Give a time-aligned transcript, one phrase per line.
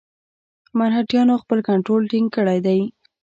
[0.77, 2.79] مرهټیانو خپل کنټرول ټینګ کړی دی.